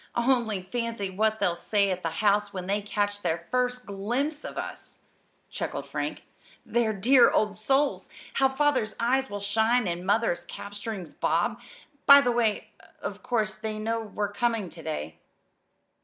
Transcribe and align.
"Only 0.15 0.63
fancy 0.63 1.11
what 1.11 1.39
they'll 1.39 1.55
say 1.55 1.91
at 1.91 2.01
the 2.01 2.09
house 2.25 2.51
when 2.51 2.65
they 2.65 2.81
catch 2.81 3.21
their 3.21 3.45
first 3.51 3.85
glimpse 3.85 4.43
of 4.43 4.57
us!" 4.57 5.03
chuckled 5.51 5.85
Frank. 5.85 6.23
"The 6.65 6.91
dear 6.91 7.29
old 7.29 7.55
souls! 7.55 8.09
How 8.33 8.49
Father's 8.49 8.95
eyes 8.99 9.29
will 9.29 9.39
shine 9.39 9.87
and 9.87 10.03
Mother's 10.03 10.43
cap 10.45 10.73
strings 10.73 11.13
bob! 11.13 11.61
By 12.07 12.19
the 12.19 12.31
way, 12.31 12.71
of 12.99 13.21
course 13.21 13.53
they 13.53 13.77
know 13.77 14.01
we're 14.03 14.31
coming 14.33 14.71
to 14.71 14.81
day?" 14.81 15.19